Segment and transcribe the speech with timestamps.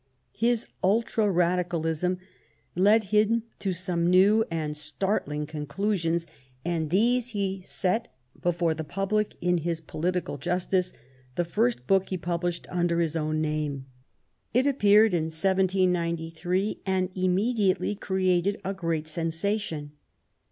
[0.33, 2.17] His ultra radicalism
[2.75, 5.67] led him to some new and start WILLIAM GODWIN.
[5.69, 6.27] 173 ling conclusions,
[6.65, 8.07] and these he set
[8.41, 10.91] before the public in his Political Justice,
[11.35, 13.85] the first book he published under his own name.
[14.55, 19.91] It appeared in 1793, and immediately •created a great sensation.